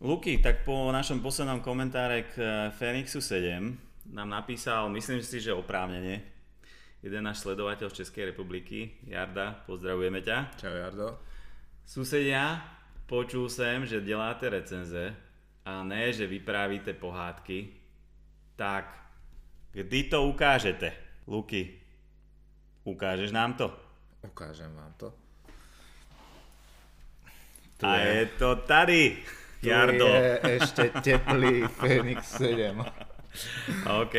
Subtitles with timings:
[0.00, 3.76] Luky, tak po našom poslednom komentáre k eh, Fenixu 7
[4.16, 6.24] nám napísal, myslím si, že oprávnene,
[7.04, 10.56] jeden náš sledovateľ z Českej republiky, Jarda, pozdravujeme ťa.
[10.56, 11.20] Čau Jardo.
[11.84, 12.64] Susedia,
[13.04, 15.12] počul som, že deláte recenze
[15.68, 17.68] a ne, že vypravíte pohádky.
[18.56, 18.88] Tak,
[19.76, 20.96] kdy to ukážete?
[21.28, 21.76] Luky,
[22.88, 23.68] ukážeš nám to?
[24.24, 25.12] Ukážem vám to.
[27.76, 29.20] Tu a je, je to tady.
[29.60, 30.08] Jardo.
[30.08, 32.80] je ešte teplý Fenix 7.
[33.84, 34.16] OK.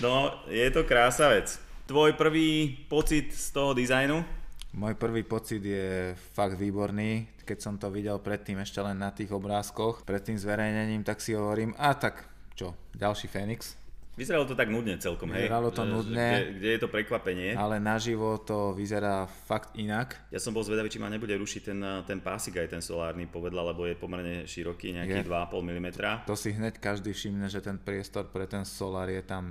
[0.00, 1.52] No, je to krása vec.
[1.84, 4.24] Tvoj prvý pocit z toho dizajnu?
[4.72, 7.28] Môj prvý pocit je fakt výborný.
[7.44, 11.36] Keď som to videl predtým ešte len na tých obrázkoch, pred tým zverejnením, tak si
[11.36, 12.24] hovorím, a tak
[12.56, 13.83] čo, ďalší Fénix,
[14.14, 15.50] Vyzeralo to tak nudne celkom, hej?
[15.50, 16.28] Vyzeralo to že, nudne.
[16.30, 17.50] Kde, kde je to prekvapenie?
[17.58, 20.14] Ale naživo to vyzerá fakt inak.
[20.30, 23.74] Ja som bol zvedavý, či ma nebude rušiť ten, ten pásik aj ten solárny povedla,
[23.74, 25.88] lebo je pomerne široký, nejaký 2,5 mm.
[26.30, 29.44] To si hneď každý všimne, že ten priestor pre ten solár je tam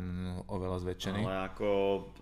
[0.48, 1.22] oveľa zväčšený.
[1.28, 1.68] Ale ako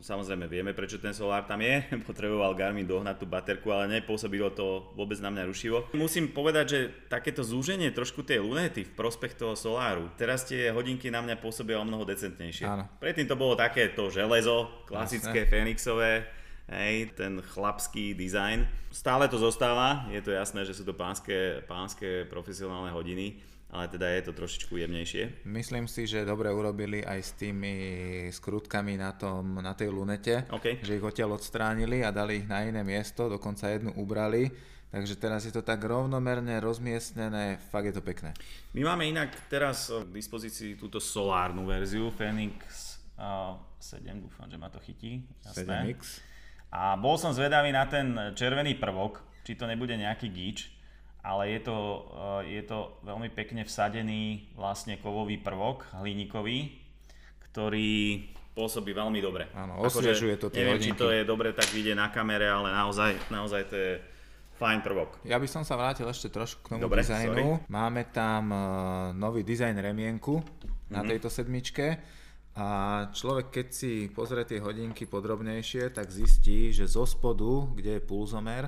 [0.02, 1.86] samozrejme vieme, prečo ten solár tam je.
[2.10, 5.78] Potreboval Garmin dohnať tú baterku, ale nepôsobilo to vôbec na mňa rušivo.
[5.94, 10.10] Musím povedať, že takéto zúženie trošku tej lunety v prospech toho soláru.
[10.18, 12.66] Teraz tie hodinky na mňa pôsobia o mnoho decent decentnejšie.
[12.66, 12.88] Áno.
[13.04, 15.52] Predtým to bolo také to železo, klasické Jasne.
[15.52, 16.12] Fénixové,
[16.72, 18.64] hej, ten chlapský dizajn.
[18.92, 23.40] Stále to zostáva, je to jasné, že sú to pánske, pánske profesionálne hodiny,
[23.72, 25.48] ale teda je to trošičku jemnejšie.
[25.48, 27.76] Myslím si, že dobre urobili aj s tými
[28.32, 30.80] skrutkami na, tom, na tej lunete, okay.
[30.84, 34.52] že ich odtiaľ odstránili a dali ich na iné miesto, dokonca jednu ubrali
[34.92, 38.36] Takže teraz je to tak rovnomerne rozmiestnené, fakt je to pekné.
[38.76, 44.68] My máme inak teraz k dispozícii túto solárnu verziu Phoenix uh, 7, dúfam, že ma
[44.68, 45.24] to chytí.
[45.48, 45.96] Jasné.
[45.96, 46.20] 7X.
[46.76, 50.76] A bol som zvedavý na ten červený prvok, či to nebude nejaký gíč,
[51.24, 51.78] ale je to,
[52.12, 56.68] uh, je to veľmi pekne vsadený vlastne kovový prvok, hliníkový,
[57.48, 59.48] ktorý pôsobí veľmi dobre.
[59.56, 60.92] Áno, akože osviežuje to tie Neviem, hodinky.
[60.92, 63.94] či to je dobre tak vidieť na kamere, ale naozaj, naozaj to je
[64.62, 65.10] fajn prvok.
[65.26, 67.34] Ja by som sa vrátil ešte trošku k tomu Dobre, dizajnu.
[67.34, 67.66] Sorry.
[67.74, 68.62] Máme tam uh,
[69.18, 70.94] nový dizajn remienku mm-hmm.
[70.94, 71.08] na mhm.
[71.10, 71.88] tejto sedmičke.
[72.52, 72.68] A
[73.16, 78.68] človek, keď si pozrie tie hodinky podrobnejšie, tak zistí, že zo spodu, kde je pulzomer,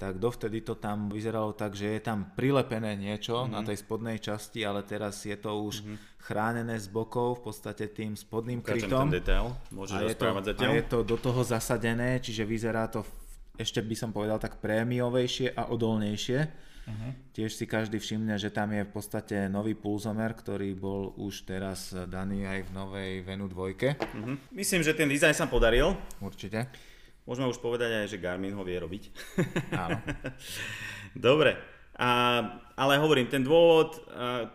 [0.00, 3.52] tak dovtedy to tam vyzeralo tak, že je tam prilepené niečo mm-hmm.
[3.52, 5.96] na tej spodnej časti, ale teraz je to už mm-hmm.
[6.24, 9.12] chránené z bokov v podstate tým spodným Ukážem krytom.
[9.12, 13.04] ten detail, a je, to, a je to do toho zasadené, čiže vyzerá to
[13.58, 16.38] ešte by som povedal tak prémiovejšie a odolnejšie.
[16.88, 17.12] Uh-huh.
[17.36, 21.92] Tiež si každý všimne, že tam je v podstate nový pulzomer, ktorý bol už teraz
[22.08, 23.58] daný aj v novej Venu 2.
[23.98, 24.38] Uh-huh.
[24.56, 25.92] Myslím, že ten dizajn sa podaril.
[26.22, 26.70] Určite.
[27.28, 29.12] Môžeme už povedať aj, že Garmin ho vie robiť.
[29.76, 30.00] Áno.
[31.28, 31.60] Dobre.
[31.98, 32.10] A,
[32.72, 34.00] ale hovorím, ten dôvod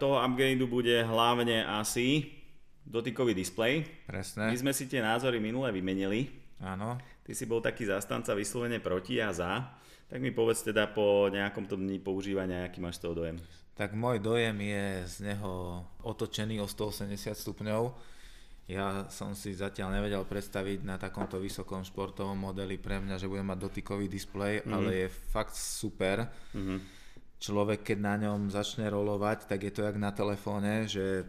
[0.02, 2.34] toho upgradeu bude hlavne asi
[2.82, 3.86] dotykový displej.
[4.08, 4.50] Presne.
[4.50, 6.43] My sme si tie názory minule vymenili.
[6.64, 9.80] Áno ty si bol taký zástanca vyslovene proti a za,
[10.12, 13.40] tak mi povedz teda po nejakom tom dni používania, aký máš toho dojem.
[13.74, 18.14] Tak môj dojem je z neho otočený o 180 stupňov.
[18.70, 23.50] Ja som si zatiaľ nevedel predstaviť na takomto vysokom športovom modeli pre mňa, že budem
[23.50, 24.72] mať dotykový displej, mm.
[24.72, 26.30] ale je fakt super.
[26.54, 26.80] Mm-hmm.
[27.44, 31.28] Človek, keď na ňom začne rolovať, tak je to jak na telefóne, že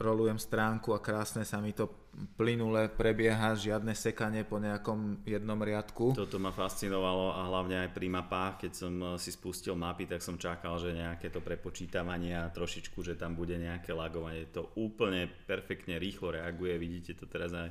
[0.00, 1.92] rolujem stránku a krásne sa mi to
[2.34, 6.16] plynule prebieha, žiadne sekanie po nejakom jednom riadku.
[6.16, 10.24] Toto ma fascinovalo a hlavne aj pri mapách, keď som eh, si spustil mapy, tak
[10.24, 14.48] som čakal, že nejaké to prepočítavanie a trošičku, že tam bude nejaké lagovanie.
[14.56, 17.70] To úplne perfektne rýchlo reaguje, vidíte to teraz aj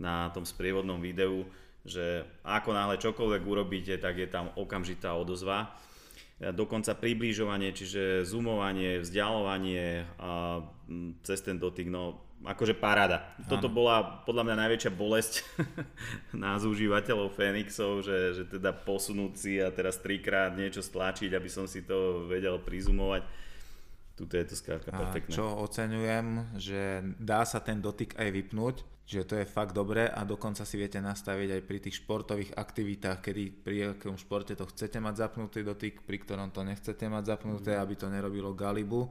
[0.00, 1.44] na tom sprievodnom videu,
[1.84, 5.76] že ako náhle čokoľvek urobíte, tak je tam okamžitá odozva
[6.40, 13.36] dokonca približovanie, čiže zoomovanie, vzdialovanie a mm, cez ten dotyk, no akože paráda.
[13.36, 13.48] Ano.
[13.52, 15.44] Toto bola podľa mňa najväčšia bolesť
[16.32, 21.68] nás užívateľov Fenixov, že, že teda posunúť si a teraz trikrát niečo stlačiť, aby som
[21.68, 23.28] si to vedel prizumovať.
[24.16, 25.32] Tuto je to skrátka perfektné.
[25.32, 28.76] Čo oceňujem, že dá sa ten dotyk aj vypnúť,
[29.10, 33.18] že to je fakt dobré a dokonca si viete nastaviť aj pri tých športových aktivitách,
[33.18, 37.74] kedy pri akom športe to chcete mať zapnutý dotyk, pri ktorom to nechcete mať zapnuté,
[37.74, 39.10] aby to nerobilo galibu.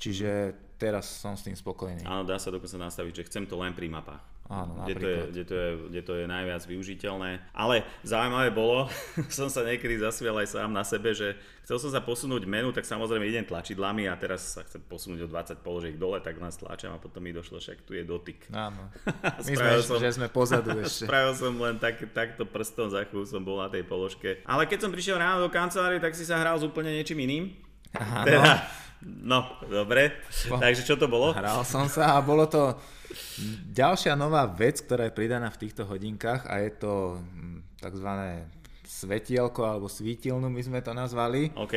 [0.00, 2.08] Čiže teraz som s tým spokojný.
[2.08, 4.37] Áno, dá sa dokonca nastaviť, že chcem to len pri mapách.
[4.48, 7.52] Áno, kde, to je, kde, to je, kde to je najviac využiteľné.
[7.52, 8.88] Ale zaujímavé bolo,
[9.28, 11.36] som sa niekedy zasvial aj sám na sebe, že
[11.68, 15.28] chcel som sa posunúť menu, tak samozrejme idem tlačidlami a teraz sa chcem posunúť o
[15.28, 18.48] 20 položiek dole, tak len stlačam a potom mi došlo, však tu je dotyk.
[18.56, 18.88] Áno.
[19.48, 21.04] My sme, som, že sme pozadu ešte.
[21.04, 24.40] Spravil som len tak, takto prstom, za chvíľu som bol na tej položke.
[24.48, 27.52] Ale keď som prišiel ráno do kancelárie, tak si sa hral s úplne niečím iným.
[27.92, 28.87] Aha, teda, no.
[29.04, 30.22] No, dobre.
[30.50, 31.34] Po, Takže čo to bolo?
[31.34, 32.74] Hral som sa a bolo to
[33.72, 38.10] Ďalšia nová vec, ktorá je pridaná v týchto hodinkách a je to hm, tzv.
[38.84, 41.48] svetielko alebo svítilnu my sme to nazvali.
[41.56, 41.74] OK,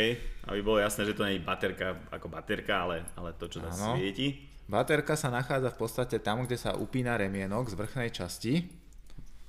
[0.51, 3.79] aby bolo jasné, že to nie je baterka ako baterka, ale, ale to, čo nás
[3.79, 4.51] svieti.
[4.67, 8.80] Baterka sa nachádza v podstate tam, kde sa upína remienok z vrchnej časti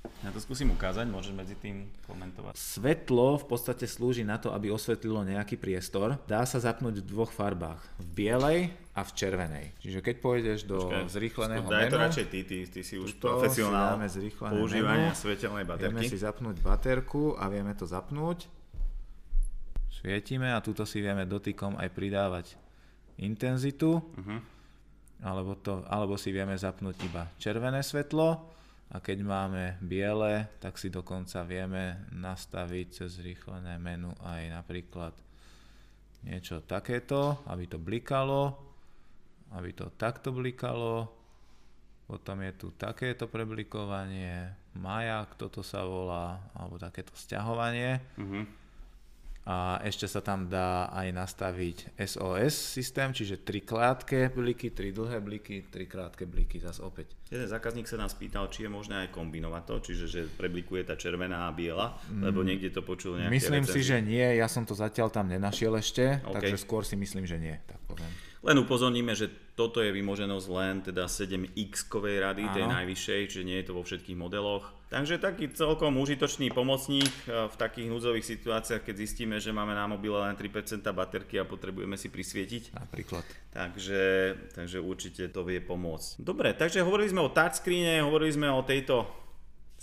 [0.03, 2.55] ja to skúsim ukázať, môžeš medzi tým komentovať.
[2.59, 6.19] Svetlo v podstate slúži na to, aby osvetlilo nejaký priestor.
[6.27, 7.79] Dá sa zapnúť v dvoch farbách.
[8.03, 8.59] V bielej
[8.95, 9.65] a v červenej.
[9.79, 11.75] Čiže keď pôjdeš do Počkaj, zrýchleného menu...
[11.75, 13.95] Daj to radšej ty, ty, ty si už profesionál
[14.51, 15.91] používania menu, svetelnej baterky.
[15.91, 18.47] Vieme si zapnúť baterku a vieme to zapnúť.
[19.87, 22.45] Svietime a tuto si vieme dotykom aj pridávať
[23.19, 24.03] intenzitu.
[24.03, 24.39] Uh-huh.
[25.23, 28.51] Alebo, to, alebo si vieme zapnúť iba červené svetlo
[28.91, 35.13] a keď máme biele, tak si dokonca vieme nastaviť cez rýchlené menu aj napríklad
[36.23, 38.55] niečo takéto, aby to blikalo,
[39.55, 41.09] aby to takto blikalo,
[42.03, 47.99] potom je tu takéto preblikovanie, majak, toto sa volá, alebo takéto sťahovanie.
[48.19, 48.62] Uh-huh
[49.43, 55.19] a ešte sa tam dá aj nastaviť SOS systém, čiže tri krátke bliky, tri dlhé
[55.19, 57.11] bliky, tri krátke bliky, zase opäť.
[57.27, 60.95] Jeden zákazník sa nás pýtal, či je možné aj kombinovať to, čiže že preblikuje tá
[60.95, 63.83] červená a biela, mm, lebo niekde to počul nejaké Myslím recenzie.
[63.83, 66.33] si, že nie, ja som to zatiaľ tam nenašiel ešte, okay.
[66.39, 68.22] takže skôr si myslím, že nie, tak poviem.
[68.43, 72.53] Len upozorníme, že toto je vymoženosť len teda 7X-kovej rady, Áno.
[72.53, 74.67] tej najvyššej, čiže nie je to vo všetkých modeloch.
[74.91, 79.89] Takže taký celkom užitočný pomocník e, v takých núdzových situáciách, keď zistíme, že máme na
[79.89, 82.77] mobile len 3% baterky a potrebujeme si prisvietiť.
[82.77, 83.25] Napríklad.
[83.55, 84.03] Takže,
[84.53, 86.21] takže určite to vie pomôcť.
[86.21, 89.22] Dobre, takže hovorili sme o touchscreene, hovorili sme o tejto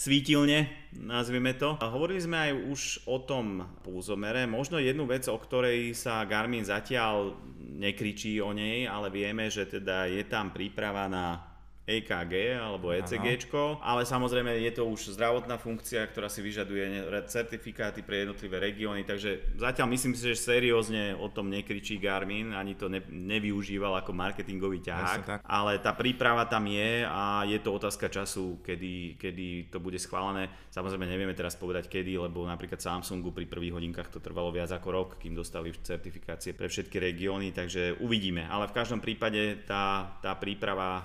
[0.00, 1.76] svítilne, nazvime to.
[1.76, 4.48] Hovorili sme aj už o tom pulzomere.
[4.48, 10.08] Možno jednu vec, o ktorej sa Garmin zatiaľ nekričí o nej, ale vieme, že teda
[10.08, 11.49] je tam príprava na
[11.88, 13.50] EKG alebo ECG,
[13.82, 19.58] ale samozrejme je to už zdravotná funkcia, ktorá si vyžaduje certifikáty pre jednotlivé regióny, takže
[19.58, 24.86] zatiaľ myslím si, že seriózne o tom nekričí Garmin, ani to ne, nevyužíval ako marketingový
[24.86, 29.98] ťahák, ale tá príprava tam je a je to otázka času, kedy, kedy to bude
[29.98, 30.46] schválené.
[30.70, 34.88] Samozrejme nevieme teraz povedať kedy, lebo napríklad Samsungu pri prvých hodinkách to trvalo viac ako
[34.94, 38.46] rok, kým dostali certifikácie pre všetky regióny, takže uvidíme.
[38.46, 41.02] Ale v každom prípade tá, tá príprava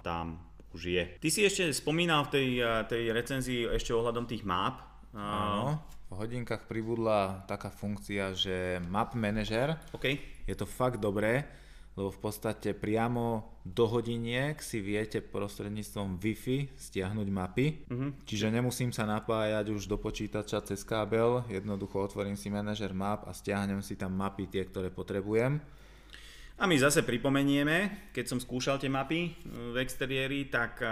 [0.00, 0.40] tam
[0.72, 1.04] už je.
[1.20, 2.48] Ty si ešte spomínal v tej,
[2.88, 4.80] tej recenzii ešte ohľadom tých map.
[5.12, 9.76] Áno, v hodinkách pribudla taká funkcia, že Map Manager.
[9.92, 10.20] Okay.
[10.48, 11.44] Je to fakt dobré,
[11.96, 17.66] lebo v podstate priamo do hodiniek si viete prostredníctvom Wi-Fi stiahnuť mapy.
[17.88, 18.10] Uh-huh.
[18.24, 23.36] Čiže nemusím sa napájať už do počítača cez kábel, jednoducho otvorím si manažer map a
[23.36, 25.60] stiahnem si tam mapy tie, ktoré potrebujem.
[26.62, 29.30] A my zase pripomenieme, keď som skúšal tie mapy e,
[29.74, 30.86] v exteriéri, tak e,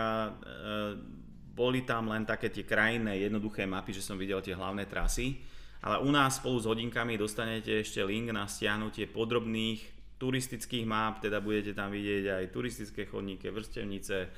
[1.54, 5.38] boli tam len také tie krajinné jednoduché mapy, že som videl tie hlavné trasy.
[5.86, 9.78] Ale u nás spolu s hodinkami dostanete ešte link na stiahnutie podrobných
[10.18, 14.28] turistických map, teda budete tam vidieť aj turistické chodníky, vrstevnice,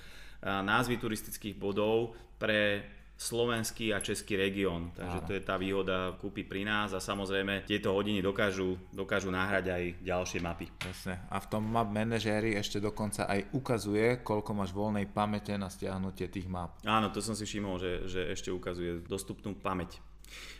[0.44, 4.90] názvy turistických bodov pre slovenský a český región.
[4.96, 5.26] Takže Áno.
[5.28, 9.82] to je tá výhoda kúpiť pri nás a samozrejme tieto hodiny dokážu, dokážu nahrať aj
[10.02, 10.66] ďalšie mapy.
[10.82, 11.22] Jasne.
[11.30, 16.26] A v tom map manažéri ešte dokonca aj ukazuje, koľko máš voľnej pamäte na stiahnutie
[16.26, 16.82] tých map.
[16.82, 20.02] Áno, to som si všimol, že, že ešte ukazuje dostupnú pamäť.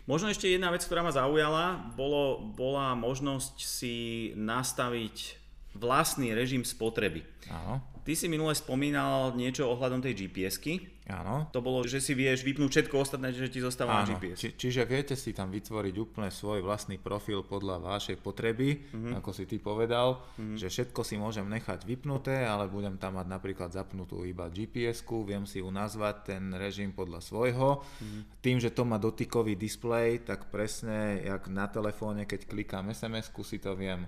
[0.05, 3.95] Možno ešte jedna vec, ktorá ma zaujala, bolo, bola možnosť si
[4.35, 5.41] nastaviť
[5.73, 7.25] vlastný režim spotreby.
[7.49, 7.81] Áno.
[8.03, 10.91] Ty si minule spomínal niečo ohľadom tej GPS-ky.
[11.07, 11.47] Áno.
[11.55, 14.07] To bolo, že si vieš vypnúť všetko ostatné, že ti zostáva Áno.
[14.07, 14.43] na GPS.
[14.43, 19.19] Či, čiže viete si tam vytvoriť úplne svoj vlastný profil podľa vašej potreby, mm-hmm.
[19.23, 20.59] ako si ty povedal, mm-hmm.
[20.59, 25.47] že všetko si môžem nechať vypnuté, ale budem tam mať napríklad zapnutú iba GPS-ku, viem
[25.47, 27.83] si ju nazvať ten režim podľa svojho.
[27.83, 28.21] Mm-hmm.
[28.43, 33.63] Tým, že to má dotykový displej, tak presne, jak na telefóne, keď klikám SMS-ku, si
[33.63, 34.07] to viem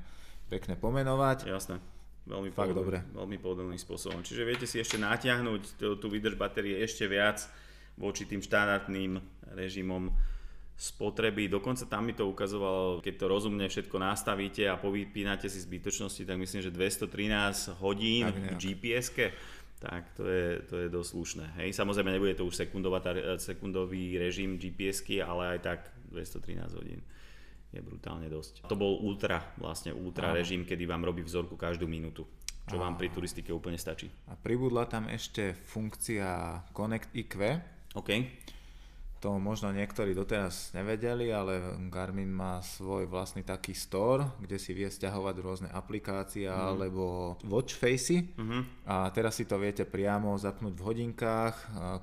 [0.51, 1.47] pekne pomenovať.
[1.47, 1.94] Jasné
[2.25, 3.01] veľmi, Fakt dobre.
[3.13, 4.25] veľmi pohodlným spôsobom.
[4.25, 7.45] Čiže viete si ešte natiahnuť tú, tú výdrž batérie ešte viac
[7.95, 9.21] voči tým štandardným
[9.55, 10.11] režimom
[10.75, 11.47] spotreby.
[11.47, 16.35] Dokonca tam mi to ukazovalo, keď to rozumne všetko nastavíte a povypínate si zbytočnosti, tak
[16.35, 19.15] myslím, že 213 hodín v gps
[19.75, 21.45] tak to je, to je dosť slušné.
[21.61, 22.57] Hej, samozrejme nebude to už
[23.37, 25.79] sekundový režim GPS-ky, ale aj tak
[26.09, 27.05] 213 hodín
[27.75, 28.65] je brutálne dosť.
[28.71, 30.39] To bol ultra, vlastne ultra Áno.
[30.39, 32.23] režim, kedy vám robí vzorku každú minútu
[32.65, 34.09] čo vám pri turistike úplne stačí.
[34.25, 37.61] A pribudla tam ešte funkcia Connect IQ.
[37.93, 38.09] OK.
[39.25, 41.57] To možno niektorí doteraz nevedeli, ale
[41.89, 46.53] Garmin má svoj vlastný taký store, kde si vie stiahovať rôzne aplikácie mm.
[46.53, 48.85] alebo watch facey mm-hmm.
[48.85, 51.55] a teraz si to viete priamo zapnúť v hodinkách.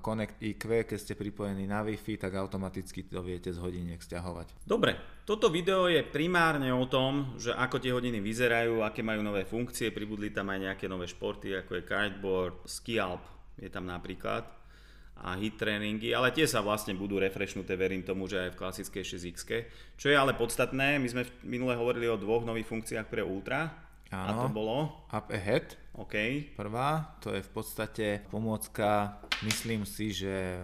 [0.02, 4.67] Connect IQ, keď ste pripojení na Wi-Fi, tak automaticky to viete z hodiniek stiahovať.
[4.67, 9.47] Dobre, toto video je primárne o tom, že ako tie hodiny vyzerajú, aké majú nové
[9.47, 13.23] funkcie, pribudli tam aj nejaké nové športy, ako je kiteboard, ski alp
[13.62, 14.62] je tam napríklad
[15.23, 19.05] a hit tréningy, ale tie sa vlastne budú refreshnuté, verím tomu, že aj v klasickej
[19.07, 19.38] 6X.
[19.95, 23.71] Čo je ale podstatné, my sme minule hovorili o dvoch nových funkciách pre Ultra.
[24.12, 24.76] Áno, a to bolo?
[25.09, 25.81] Up Ahead.
[25.92, 26.16] OK.
[26.57, 30.57] Prvá, to je v podstate pomôcka, myslím si, že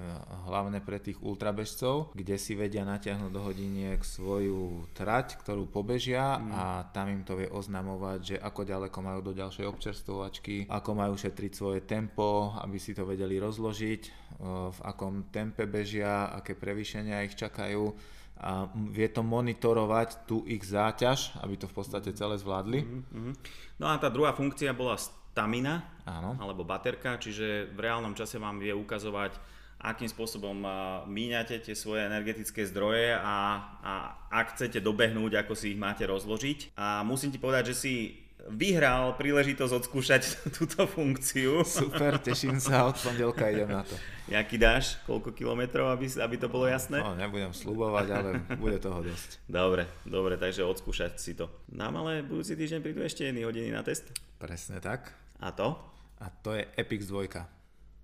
[0.49, 6.49] hlavne pre tých ultrabežcov, kde si vedia natiahnuť do hodiniek svoju trať, ktorú pobežia mm.
[6.49, 6.64] a
[6.97, 11.52] tam im to vie oznamovať, že ako ďaleko majú do ďalšej občerstvovačky, ako majú šetriť
[11.52, 14.02] svoje tempo, aby si to vedeli rozložiť
[14.73, 17.93] v akom tempe bežia, aké prevýšenia ich čakajú
[18.38, 22.87] a vie to monitorovať tú ich záťaž, aby to v podstate celé zvládli.
[22.87, 23.33] Mm-hmm.
[23.83, 26.38] No a tá druhá funkcia bola stamina, Áno.
[26.38, 29.35] alebo baterka, čiže v reálnom čase vám vie ukazovať,
[29.78, 30.59] akým spôsobom
[31.07, 33.92] míňate tie svoje energetické zdroje a, a
[34.26, 36.75] ak chcete dobehnúť, ako si ich máte rozložiť.
[36.75, 37.95] A musím ti povedať, že si
[38.50, 40.23] vyhral príležitosť odskúšať
[40.57, 41.62] túto funkciu.
[41.64, 43.95] Super, teším sa, od pondelka idem na to.
[44.28, 45.00] Jaký dáš?
[45.09, 47.00] Koľko kilometrov, aby, aby to bolo jasné?
[47.00, 49.40] No, nebudem slubovať, ale bude toho dosť.
[49.49, 51.49] Dobre, dobre, takže odskúšať si to.
[51.73, 54.12] Nám ale budúci týždeň prídu ešte jedny hodiny na test?
[54.37, 55.17] Presne tak.
[55.40, 55.81] A to?
[56.21, 57.31] A to je Epix 2.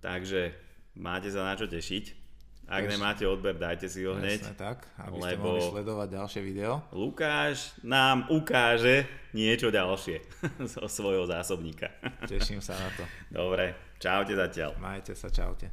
[0.01, 0.55] Takže
[0.97, 2.24] máte sa na čo tešiť.
[2.65, 4.41] Ak nemáte odber, dajte si ho hneď.
[4.41, 6.81] Presne tak, aby ste mohli sledovať ďalšie video.
[6.89, 9.05] Lukáš nám ukáže
[9.37, 10.17] niečo ďalšie
[10.73, 11.93] zo svojho zásobníka.
[12.25, 13.03] Teším sa na to.
[13.29, 14.73] Dobre, čaute zatiaľ.
[14.81, 15.69] Majte sa, čaute.